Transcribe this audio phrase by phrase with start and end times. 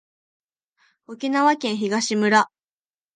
[1.05, 2.49] 沖縄県東村